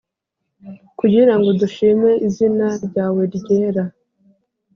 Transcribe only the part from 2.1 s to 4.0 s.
izina ryawe ryera